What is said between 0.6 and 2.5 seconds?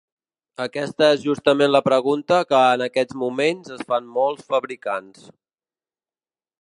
Aquesta és justament la pregunta